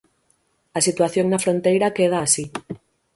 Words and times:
A 0.77 0.79
situación 0.87 1.25
na 1.29 1.43
fronteira 1.43 1.95
queda 1.97 2.17
así. 2.21 2.45